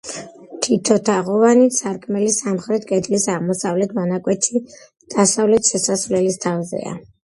[0.67, 4.69] თითო თაღოვანი სარკმელი სამხრეთ კედლის აღმოსავლეთ მონაკვეთში და
[5.19, 7.03] დასავლეთ შესასვლელის თავზეა.